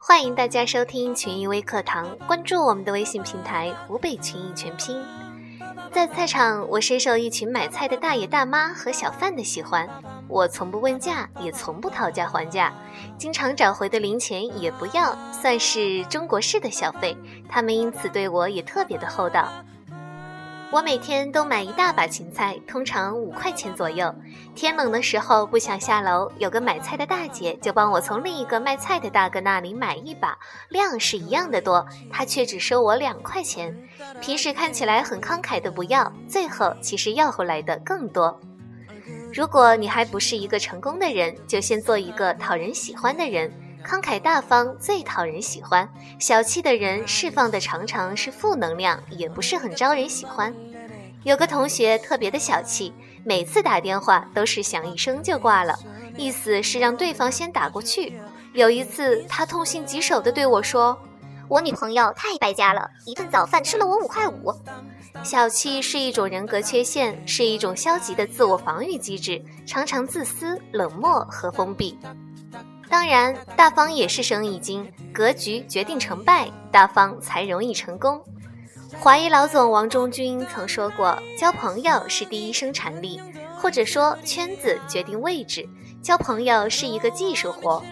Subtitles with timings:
[0.00, 4.96] 欢迎大家收听群益微课堂，关注我们的微信平台“湖北群益全拼”。
[5.92, 9.88] 在菜场，我深受一群买菜的大爷大妈和小贩的喜欢。
[10.28, 12.72] 我从不问价，也从不讨价还价，
[13.18, 17.16] 经常找回的零钱也不要，算是中国式的消费。
[17.48, 19.52] 他们因此对我也特别的厚道。
[20.70, 24.14] 我每天都买一大把芹菜，通常五块钱左右。
[24.54, 33.74] 天冷的时候不想下楼，有个买菜的大姐就帮我从另一个卖菜的大哥那里买一把，量是一样的多，他却只收我两块钱。
[34.20, 38.38] 平时看起来很慷慨的不要，最后其实要回来的更多。
[39.32, 43.50] 如果你还不是一个成功的人，就先做一个讨人喜欢的人。
[43.84, 50.54] 慷慨大方最讨人喜欢，小气的人释放的常常是负能量，也不是很招人喜欢。
[51.24, 52.92] 有个同学特别的小气，
[53.24, 55.78] 每次打电话都是响一声就挂了，
[56.16, 58.20] 意思是让对方先打过去。
[58.52, 60.98] 有一次，他痛心疾首地对我说
[61.48, 64.52] ：“我女朋友太败家了，一顿早饭吃了我五块五。”
[65.24, 71.98] 小气是一种人格缺陷，是一种消极的自我防御机制，常常自私、冷漠和封闭。
[72.88, 78.20] 当然，大方也是生意经，格局决定成败，大方才容易成功。
[78.98, 83.20] 华谊老总王中军曾说过：“交朋友是第一生产力，
[83.58, 85.68] 或者说圈子决定位置。
[86.02, 87.82] 交朋友是一个技术活。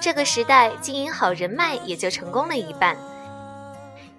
[0.00, 2.96] 这个时代，经营好人脉也就成功了一半。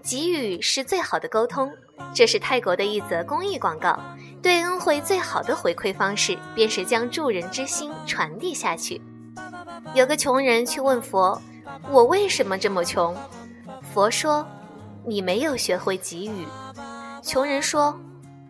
[0.01, 1.69] 给予是最好的沟通，
[2.13, 3.99] 这是泰国的一则公益广告。
[4.41, 9.01] 对恩惠最好的回馈方式，便是将助人之心传递下去。”
[9.93, 11.39] 有个穷人去问佛
[11.91, 13.15] ：“我为什么这么穷？”
[13.93, 14.45] 佛说
[15.05, 16.47] ：“你没有学会给予。”
[17.21, 17.95] 穷人说：“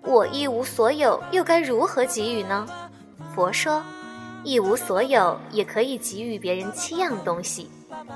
[0.03, 2.66] 我一无所有，又该如何给予呢？”
[3.35, 3.83] 佛说
[4.45, 7.69] ：“一无所有也可以给予别人七样东西：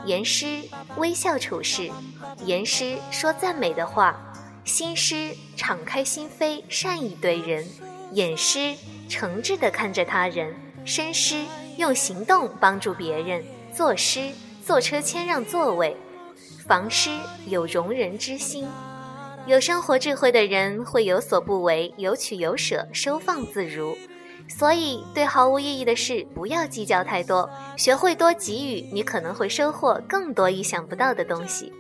[0.06, 0.62] 言师
[0.95, 1.91] 微笑处事，
[2.45, 4.16] 言师说赞美的话，
[4.64, 7.68] 心师敞开心扉善意对人，
[8.13, 8.73] 眼师
[9.09, 11.44] 诚挚地看着他人，身师。”
[11.78, 14.32] 用行动帮助别人，作诗
[14.66, 15.96] 坐车谦让座位，
[16.68, 17.12] 房师
[17.46, 18.68] 有容人之心。
[19.46, 23.96] 有生活智慧的人会有所不为，有取有舍，收放自如。
[24.50, 31.72] 所以，对毫无意义的事不要计较太多，学会多给予，你可能会收获更多意想不到的东西。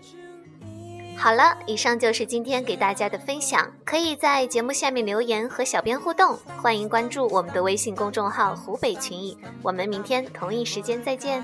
[1.17, 3.69] 好了，以上就是今天给大家的分享。
[3.83, 9.37] 可以在节目下面留言和小编互动，欢迎关注我们的微信公众号“湖北群艺”。
[9.61, 11.43] 我们明天同一时间再见。